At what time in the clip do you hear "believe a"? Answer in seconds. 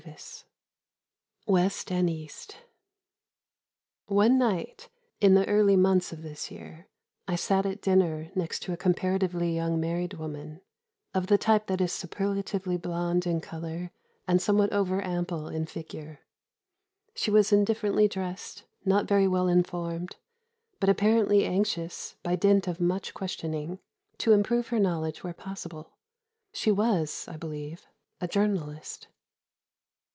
27.37-28.27